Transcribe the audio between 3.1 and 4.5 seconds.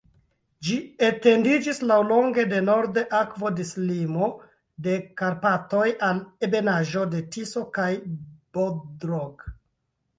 akvodislimo